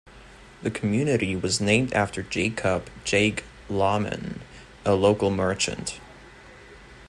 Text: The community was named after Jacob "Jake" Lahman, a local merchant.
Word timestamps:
The 0.63 0.71
community 0.71 1.35
was 1.35 1.61
named 1.61 1.93
after 1.93 2.23
Jacob 2.23 2.89
"Jake" 3.03 3.43
Lahman, 3.69 4.39
a 4.83 4.95
local 4.95 5.29
merchant. 5.29 5.99